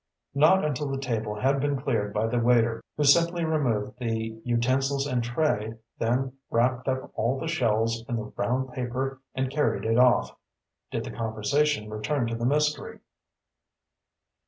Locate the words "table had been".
0.97-1.79